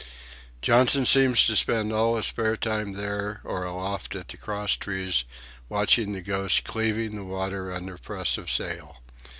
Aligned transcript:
Johnson 0.63 1.05
seems 1.05 1.45
to 1.45 1.55
spend 1.55 1.93
all 1.93 2.15
his 2.15 2.25
spare 2.25 2.57
time 2.57 2.93
there 2.93 3.39
or 3.43 3.65
aloft 3.65 4.15
at 4.15 4.29
the 4.29 4.35
crosstrees, 4.37 5.25
watching 5.69 6.13
the 6.13 6.21
Ghost 6.21 6.63
cleaving 6.63 7.15
the 7.15 7.23
water 7.23 7.71
under 7.71 7.99
press 7.99 8.39
of 8.39 8.49
sail. 8.49 9.03